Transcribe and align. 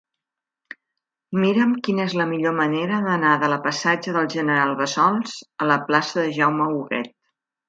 Mira'm 1.43 1.75
quina 1.87 2.07
és 2.11 2.15
la 2.21 2.25
millor 2.31 2.55
manera 2.61 3.01
d'anar 3.09 3.35
de 3.43 3.51
la 3.53 3.61
passatge 3.67 4.17
del 4.17 4.31
General 4.37 4.75
Bassols 4.81 5.37
a 5.65 5.69
la 5.75 5.79
plaça 5.93 6.19
de 6.23 6.27
Jaume 6.41 6.71
Huguet. 6.73 7.15